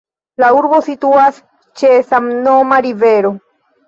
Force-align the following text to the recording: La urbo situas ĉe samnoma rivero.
La 0.43 0.47
urbo 0.59 0.77
situas 0.85 1.37
ĉe 1.81 1.91
samnoma 2.13 2.81
rivero. 2.87 3.33